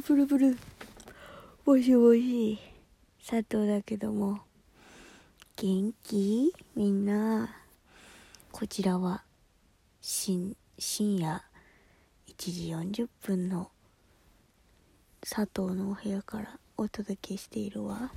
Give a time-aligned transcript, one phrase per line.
[0.00, 0.56] ルプルプル。
[1.66, 2.58] もしもし
[3.18, 4.40] 佐藤だけども。
[5.56, 6.54] 元気？
[6.74, 7.54] みんな。
[8.50, 9.22] こちらは
[10.00, 11.44] 深深夜
[12.28, 13.70] 1時40分の
[15.20, 18.10] 佐藤のお部屋からお届けしているわ。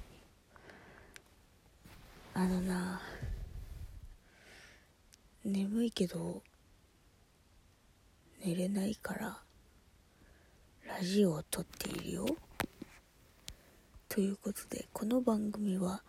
[2.33, 3.01] あのな
[5.43, 6.41] 眠いけど
[8.45, 9.37] 寝れないから
[10.87, 12.25] ラジオを撮っているよ。
[14.09, 16.03] ということでこの番組は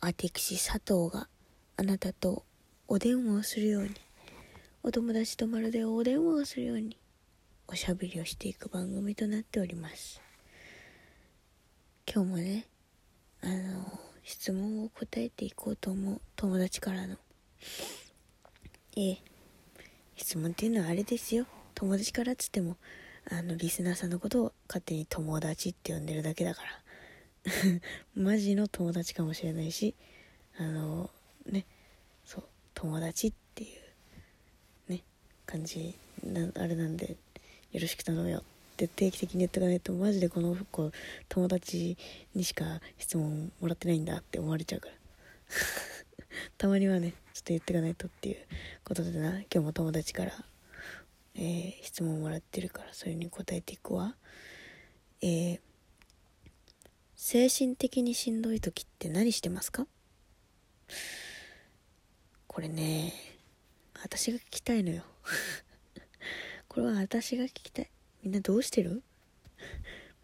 [0.00, 1.28] 私佐藤が
[1.76, 2.42] あなたと
[2.88, 3.90] お電話をするように
[4.82, 6.96] お友達とまるでお電話をするように
[7.68, 10.20] おしゃべりをしていく番組となっております。
[12.12, 12.66] 今日もね
[13.40, 17.16] あの質問を答えていこうと思う友達からの
[18.96, 19.18] ええ
[20.16, 21.46] 質問っていうのはあれですよ。
[21.74, 22.76] 友達からっつっても
[23.30, 26.82] あのリスナーさんのことを勝手に友達って呼んでるだけだから。
[28.14, 29.94] マジの友達かもしれないし
[30.58, 31.10] あの
[31.46, 31.64] ね
[32.24, 33.66] そう友達ってい
[34.88, 35.02] うね
[35.46, 37.16] 感じなあれなんで
[37.72, 38.38] よろしく頼むよ。
[38.38, 38.42] っ
[38.78, 40.92] て定期的に言ってかないとマジでこの子
[41.28, 41.96] 友達
[42.34, 44.94] にしか質問もらってないんだって思われちゃうから。
[46.56, 48.36] たまにはねちょっと言ってかないとっていう
[48.84, 50.44] ことでな今日も友達から、
[51.40, 54.16] えー、質問もらってるからそれに答えていくわ。
[55.22, 55.60] えー、
[57.14, 59.86] 精神的にしんどい時って何してますか？
[62.48, 63.12] これね
[64.02, 65.04] 私が聞きたいのよ。
[66.66, 67.90] これは私が聞きたい。
[68.24, 69.04] みんなどうしてる？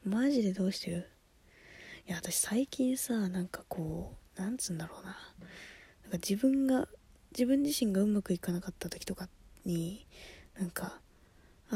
[0.02, 1.08] マジでどうしてる？
[2.08, 5.16] いや私最近さなんかこうなんつうんだろうな。
[6.02, 6.88] なんか自分が
[7.30, 9.28] 自分自身がうまくいかなかった時とか
[9.64, 10.08] に
[10.58, 11.00] なんか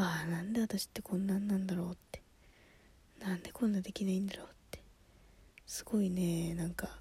[0.01, 2.23] ああなんで私ってこんなんなんだろうって。
[3.21, 4.81] なんでこんなできないんだろうって。
[5.67, 7.01] すごいねなんか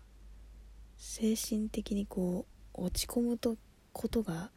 [0.98, 2.46] 精神的にこ
[2.76, 3.56] う落ち込むと
[3.94, 4.50] ことが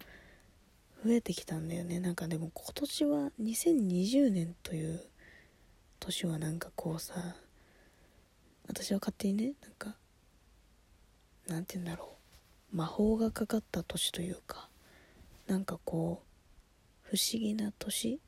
[1.04, 2.00] 増えてきたんだよね。
[2.00, 5.04] なんかでも今年は2020年という
[5.98, 7.14] 年はなんかこうさ
[8.68, 9.96] 私は勝手にねなんか
[11.46, 12.16] なんて言うんだろ
[12.72, 12.76] う。
[12.76, 14.68] 魔法がかかった年というか
[15.46, 18.20] なんかこう不思議な年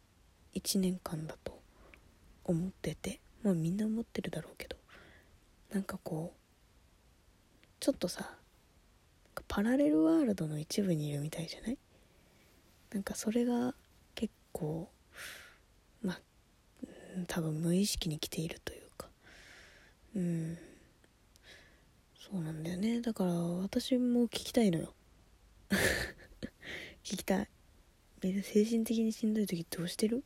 [0.54, 1.60] 1年間だと
[2.44, 4.76] 思っててまあみんな思ってるだろうけど
[5.70, 8.36] なんかこうちょっとさ
[9.48, 11.78] パラレルワールドの一部にいるみたいじゃない？
[12.92, 13.74] なんかそれが
[14.14, 14.90] 結構
[16.02, 16.20] まあ
[17.26, 19.08] 多分無意識に来ているというか。
[20.14, 20.58] うん。
[22.18, 23.00] そうなんだよね。
[23.00, 24.94] だから私も聞きたいのよ。
[27.02, 27.48] 聞きたい。
[28.22, 30.24] みんな精神的にしんどい時どうしてる？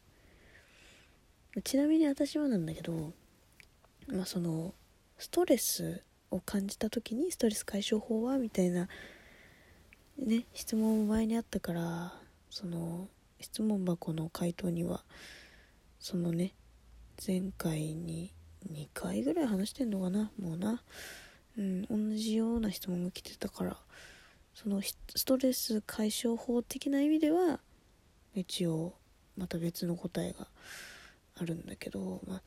[1.62, 3.12] ちなみに私はなんだけど
[4.08, 4.74] まあその
[5.18, 8.88] ストレスを感じた時にストレス解消法はみたいな
[10.18, 12.14] ね質問も前にあったから
[12.50, 13.08] その
[13.40, 15.04] 質問箱の回答には
[16.00, 16.54] そのね
[17.26, 18.32] 前回に
[18.72, 20.82] 2回ぐらい話してんのかなもうな。
[21.58, 23.76] うん同じような質問が来てたから
[24.54, 27.60] そのストレス解消法的な意味では
[28.34, 28.94] 一応
[29.36, 30.48] また別の答えが
[31.38, 32.42] あるんだけどまあ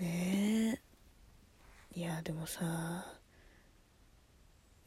[0.00, 0.80] ね
[1.94, 1.98] え。
[1.98, 3.06] いやでもさ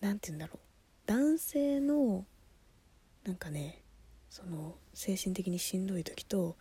[0.02, 0.60] 何て言うんだろう。
[1.06, 2.26] 男性の
[3.24, 3.84] なんかね
[4.30, 6.58] その精神的にしんどい時と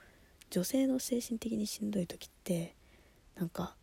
[0.51, 2.77] 女性の精神的にしんどい時って
[3.37, 3.77] なんか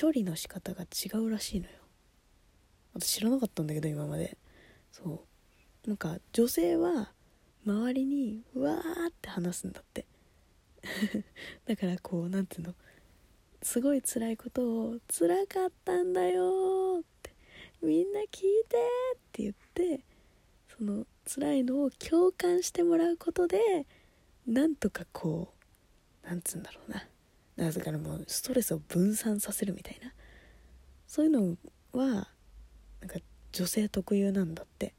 [0.00, 1.72] 処理の仕方が違うらしいのよ。
[2.94, 4.36] 私知らなかったんだけど今まで。
[4.92, 5.24] そ
[5.84, 5.88] う。
[5.88, 7.12] なんか女性は
[7.66, 8.76] 周りにうわー
[9.08, 10.06] って話すんだって。
[11.66, 12.74] だからこう何ていうの？
[13.62, 17.30] すごい辛いことを「辛かったんだよ」って
[17.80, 18.28] 「みんな聞い
[18.68, 18.76] て」
[19.16, 20.04] って言って
[20.76, 23.86] その辛いのを共感してもらうことで
[24.46, 25.52] なんとかこ
[26.24, 27.08] うなんつうんだろうな。
[27.56, 30.12] だからもうストレスを分散させるみたいな。
[31.06, 31.56] そういうの
[31.92, 32.28] は
[33.00, 33.18] なんか
[33.52, 34.94] 女性特有なんだって。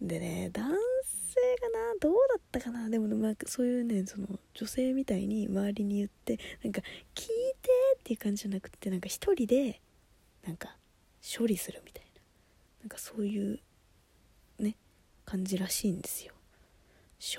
[0.00, 0.70] でね男
[1.04, 2.88] 性がなどうだったかな？
[2.88, 6.80] でも、まあ、そういうねその女性みたいに周りに言ってなんか
[7.14, 9.80] 聞いてっていう感じじゃなくてなんか一人で
[10.46, 10.76] なんか
[11.38, 12.10] 処理するみたいな。
[12.82, 13.60] なんかそういう
[14.58, 14.76] ね
[15.24, 16.34] 感じらしいんですよ。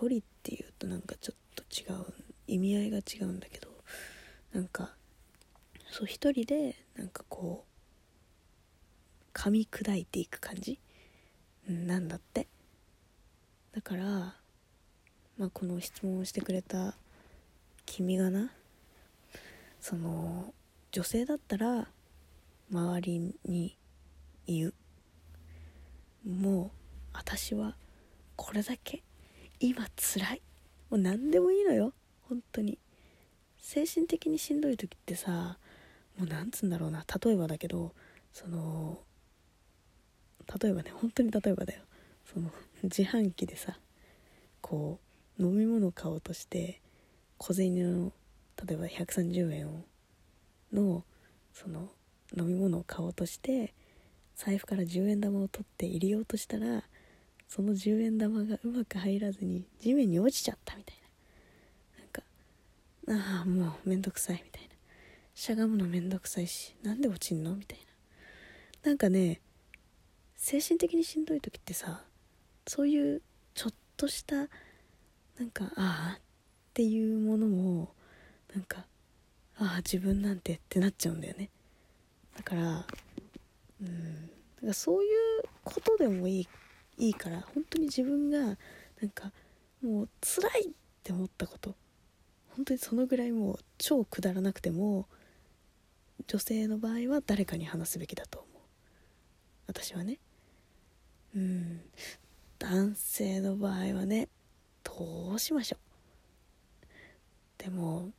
[0.01, 2.05] 処理っていうとなんかちょっと違う
[2.47, 3.69] 意味合いが違うんだけど
[4.53, 4.95] なんか
[5.91, 10.79] そう一人でなんかこう噛み砕いていく感じ？
[11.67, 12.47] なんだって。
[13.71, 14.35] だから
[15.37, 16.95] まあこの質問をしてくれた
[17.85, 18.51] 君がな
[19.81, 20.53] その
[20.91, 21.87] 女性だったら
[22.71, 23.77] 周りに
[24.47, 24.73] 言う。
[26.27, 26.71] もう
[27.13, 27.75] 私は
[28.35, 29.03] これだけ
[29.59, 30.41] 今辛い。
[30.89, 31.93] もう何でもいいのよ。
[32.29, 32.79] 本当に。
[33.59, 35.57] 精神的にしんどい時ってさ
[36.17, 37.05] もうなんつうんだろうな。
[37.23, 37.93] 例えばだけど
[38.31, 38.99] その
[40.61, 41.81] 例えばね本当に例えばだよ。
[42.25, 42.49] その
[42.83, 43.77] 自販機でさ
[44.61, 45.04] こう
[45.39, 46.81] 飲み物を買おうとして
[47.37, 48.13] 小銭の
[48.65, 49.85] 例えば130円を
[50.71, 51.03] の
[51.53, 51.89] その
[52.37, 53.73] 飲み物を買おうとして
[54.35, 56.83] 財布から10円玉を取って入れようとしたら
[57.47, 60.97] その10円玉がうまく入らずに地面に落ちちゃったみたい
[63.07, 63.13] な。
[63.13, 64.69] なんかああもうめんどくさいみたいな。
[65.33, 67.79] しゃがむのめんどくさいしなんで落ちんのみたい
[68.83, 68.89] な。
[68.89, 69.41] なんかね
[70.35, 72.03] 精神的にしんどい時ってさ
[72.67, 73.21] そういう
[73.53, 74.47] ちょっとした
[75.39, 76.21] なんかああっ
[76.73, 77.93] ていうものも
[78.53, 78.85] なんか
[79.57, 81.49] ああ自分なんてってなっちゃうんだよね。
[82.35, 82.85] だから
[83.81, 84.29] うん
[84.61, 86.47] だかそういうことでもいい
[86.97, 88.53] いいから本当に自分がな
[89.07, 89.31] んか
[89.81, 90.71] もう辛いっ
[91.03, 91.75] て思ったこと
[92.55, 95.07] 本当にそのぐらいもう超くだらなくても
[96.27, 98.51] 女性の場合は誰かに話すべきだと思う。
[99.67, 100.19] 私はね。
[101.35, 101.81] うん。
[102.57, 104.29] 男性の場合はね
[104.85, 105.79] どうしましょう。
[107.57, 108.11] でも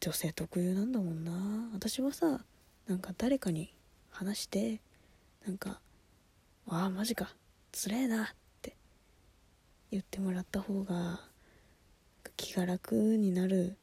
[0.00, 1.32] 女性特有なんだもんな。
[1.72, 2.44] 私はさ
[2.86, 3.74] なんか誰かに
[4.10, 4.80] 話して
[5.46, 5.80] なんか
[6.68, 7.34] 「ああマジか。
[7.72, 8.28] つれえな」っ
[8.62, 8.76] て
[9.90, 11.20] 言ってもらった方が
[12.36, 13.76] 気が楽になる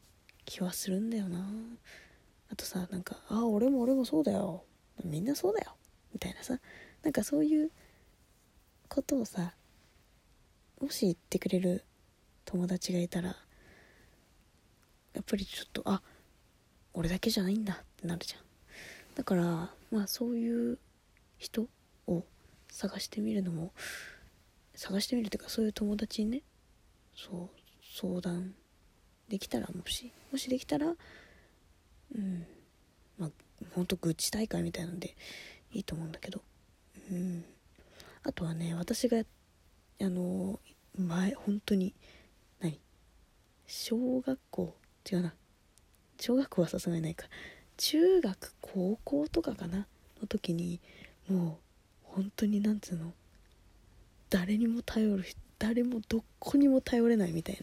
[0.45, 1.45] 気はするんだよな。
[2.49, 4.63] あとさなんか「ああ俺も俺もそうだよ。
[5.03, 5.75] みんなそうだよ」
[6.13, 6.59] みたいなさ。
[7.03, 7.71] なんかそういう
[8.87, 9.55] ことをさ
[10.81, 11.83] もし言ってくれる
[12.43, 13.35] 友達がいたら
[15.13, 16.01] やっぱりちょっとあ
[16.93, 18.41] 俺だけじゃないんだってなるじゃん。
[19.15, 20.79] だからまあそういう
[21.37, 21.67] 人
[22.07, 22.23] を
[22.71, 23.73] 探してみるのも
[24.73, 26.41] 探してみるというかそういう友達にね
[27.15, 27.59] そう
[27.99, 28.55] 相談
[29.29, 30.87] できたらもしもしできたら
[32.15, 32.45] うん
[33.19, 33.29] まあ
[33.75, 35.15] ほんと愚痴大会みたいなんで
[35.73, 36.41] いいと思うんだけど
[37.11, 37.45] うん。
[38.23, 39.40] あとはね私がやって
[40.03, 40.59] あの
[40.97, 41.93] 前本当に
[42.59, 42.79] 何？
[43.67, 44.75] 小学校？
[45.11, 45.33] 違うな。
[46.19, 47.27] 小学校はさすがにないか。
[47.77, 49.87] 中学高校とかかな？
[50.21, 50.79] の時に
[51.27, 51.59] も
[52.03, 53.13] う本当になんつうの？
[54.29, 55.25] 誰にも頼る
[55.59, 57.59] 誰もどこにも頼れないみたい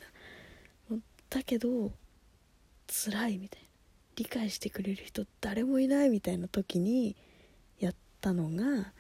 [0.91, 0.97] な。
[1.31, 1.93] だけど
[2.87, 3.69] 辛いみたいな。
[4.17, 7.15] 理解してくれる人誰もいないみたいな時に
[7.79, 8.93] やったのが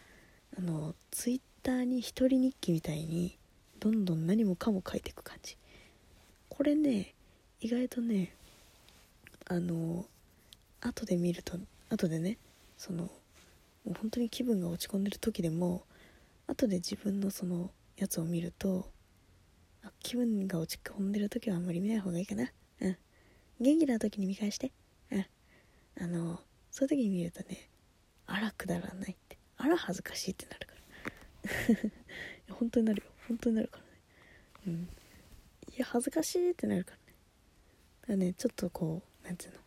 [0.56, 3.38] あのツイッターに一人日記みたいに
[3.78, 5.58] どんどん何もかも書いていく感じ。
[6.48, 7.14] これね
[7.60, 8.32] 意外とね
[9.44, 10.06] あの
[10.80, 11.58] 後で見ると
[11.90, 12.38] 後でね
[12.78, 13.10] そのも
[13.88, 15.82] う本当に気分が落ち込んでる時でも
[16.46, 18.88] 後で自分のそのやつを見ると
[20.02, 22.50] 気分が落ち込んでる時はあんまり見ない方がいいかな。
[22.80, 22.96] うん。
[23.60, 24.72] 元気な時に見返して。
[25.10, 25.26] うん。
[26.00, 26.40] あの
[26.70, 27.68] そういう時に見るとね
[28.26, 29.36] あらくだらないって。
[29.58, 30.67] あら恥ずかしいってなる。
[32.50, 33.10] 本当になるよ。
[33.26, 33.90] 本当になるからね。
[34.66, 34.88] うん。
[35.74, 37.02] いや恥ずかしいってなるからね。
[38.02, 39.58] だからねちょっとこうなんつうの。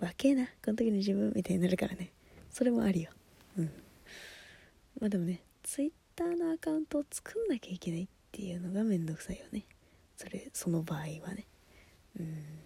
[0.00, 0.46] 若えな。
[0.46, 2.12] この時の自分みたいになるからね。
[2.50, 3.12] それもありよ。
[3.56, 3.64] うん。
[5.00, 9.64] まあでもねツイッターのアカウントを作んなきゃいけないっていうのがめんどくさいよね。
[10.16, 11.46] それその場合はね。
[12.18, 12.62] うん。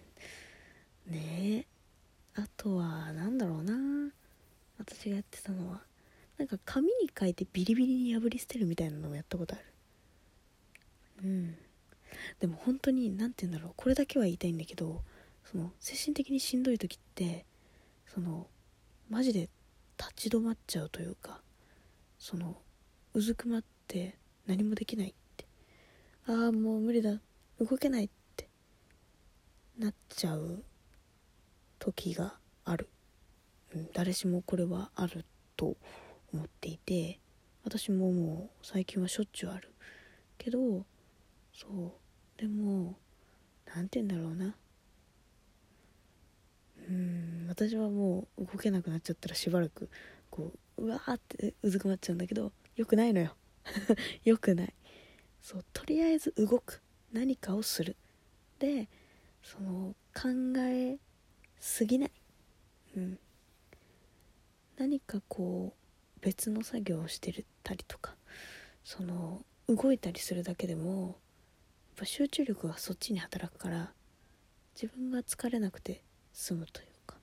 [1.07, 1.66] ねえ。
[2.35, 4.12] あとは何だろうな。
[4.78, 5.83] 私がやってたのは。
[6.38, 9.64] なんか紙に書いてビリビリに破り捨てるみたいなのもやったことある。
[11.25, 11.57] うん。
[12.40, 13.73] でも本当に何て言うんだろう。
[13.76, 15.02] これだけは言いたいんだけど
[15.45, 17.45] その精神的にしんどい時って
[18.07, 18.47] その
[19.09, 19.49] マジで
[19.99, 21.40] 立ち止まっちゃうというか
[22.19, 22.57] その
[23.14, 24.16] うずくまって
[24.47, 25.47] 何もできないって。
[26.26, 27.21] ああもう無理だ。
[27.59, 28.16] 動けないって。
[29.78, 30.62] なっちゃう
[31.78, 32.88] 時がある、
[33.75, 35.26] うん、誰しもこれはある
[35.57, 35.76] と
[36.33, 37.18] 思っていて
[37.64, 39.73] 私ももう最近はしょっちゅうある
[40.38, 40.59] けど
[41.52, 42.97] そうでも
[43.75, 44.54] 何て言うんだろうな。
[46.88, 49.88] うん私はもう動けなくなっちゃったらしばらく
[50.30, 53.35] こううわーってうずくまっちゃうんだけどよくないのよ。
[54.25, 54.75] よくない。
[55.40, 56.83] そうとりあえず動く。
[57.12, 57.97] 何かをする。
[58.59, 58.88] で
[59.42, 60.28] その考
[60.59, 60.99] え
[61.59, 62.11] すぎない。
[62.97, 63.18] うん。
[64.76, 65.86] 何かこう
[66.26, 68.16] 別の作業をしてたりとか
[68.83, 71.14] その動いたりするだけでもやっ
[71.99, 73.92] ぱ集中力がそっちに働くから
[74.75, 76.02] 自分が疲れなくて
[76.33, 77.16] 済むというか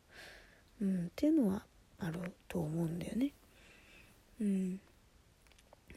[0.79, 1.65] うんっていうのは
[1.99, 3.33] あると思うんだよね。
[4.39, 4.79] うん。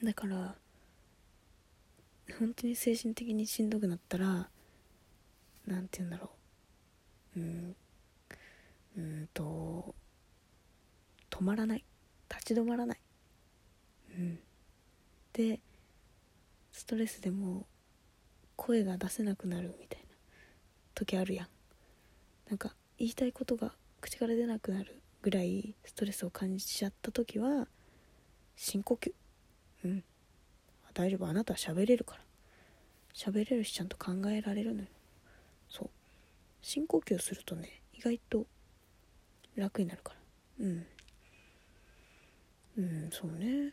[0.03, 0.57] だから
[2.41, 4.49] 本当に精神的にしんどくなったら
[5.65, 6.31] 何て言うんだろ
[7.37, 7.41] う。
[7.41, 7.77] うん。
[8.99, 9.95] うんと
[11.31, 11.85] 止まらない。
[12.31, 13.01] 立ち止まらない。
[14.19, 14.39] うん。
[15.33, 15.61] で
[16.73, 17.67] ストレスでも
[18.57, 20.07] 声が出せなくなるみたいな
[20.95, 21.49] 時あるやん。
[22.49, 27.67] なんか言いたいことが口から出なくなるぐらいストレスを感じちゃった時は
[28.57, 29.13] 深呼吸。
[29.85, 30.05] うん。
[30.95, 31.27] 大丈夫。
[31.27, 32.21] あなたは喋れるから。
[33.15, 34.89] 喋れるしちゃんと考えられるのよ。
[35.69, 35.91] そう。
[36.63, 38.47] 深呼吸するとね意外と
[39.57, 40.15] 楽になるか
[40.59, 40.67] ら。
[40.67, 40.87] うん
[42.77, 43.73] うんそうね。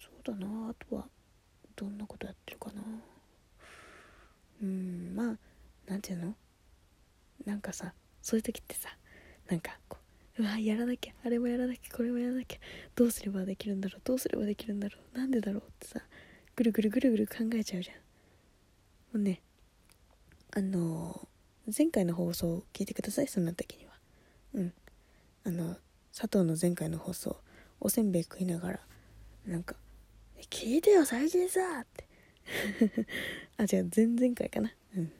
[0.00, 0.70] そうだな。
[0.70, 1.08] あとは
[1.76, 2.82] どんなことやってるかな。
[4.62, 5.36] うんまあ
[5.86, 6.34] なんていうの？
[7.44, 8.96] なんかさそういう時ってさ
[9.48, 9.98] なんかこ
[10.38, 12.58] ううわやらなきゃあれもやらなきゃこれもやらなきゃ
[12.94, 16.00] どうすればできるんだろうどうすればできるんだろうなんでだろうってさ
[16.56, 17.96] ぐるぐるぐるぐる考えちゃうじゃん。
[17.96, 18.02] も
[19.14, 19.42] うね
[20.56, 21.28] あの、
[21.76, 23.92] 前回の放送を聞いてくださいそんな時には。
[24.54, 24.72] うん。
[25.44, 25.76] あの
[26.16, 27.36] 佐藤の前回の放送。
[27.84, 28.80] おせんべい食いながら
[29.46, 29.76] なんか
[30.48, 32.08] 「聞いてよ最近さ」って。
[33.56, 34.74] あ違う前々回かな。
[34.96, 35.12] うん。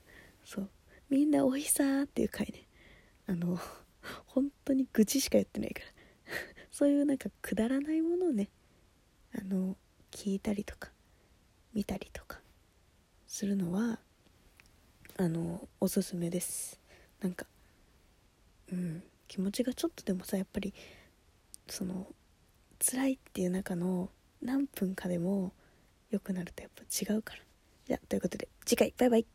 [0.44, 0.70] そう。
[1.10, 2.66] みんなおいしさっていう回ね。
[3.26, 3.58] あの
[4.26, 5.86] 本当に愚痴しか言ってないから。
[6.72, 8.48] そういうなんかくだらないものをね
[9.32, 9.76] あの
[10.10, 10.90] 聞いたりとか
[11.74, 12.40] 見たりとか
[13.26, 14.00] するのは
[15.16, 16.80] あのおすすめです。
[17.20, 17.46] なんか
[18.72, 19.02] うん。
[19.28, 20.72] 気持ちがちょっとでもさやっぱり
[21.68, 22.14] その
[22.78, 24.10] 辛いっていう中の
[24.42, 25.52] 何分かでも
[26.10, 27.40] 良くなるとやっぱ違うから。
[27.86, 28.94] じゃあということで次回。
[28.96, 29.26] バイバイ。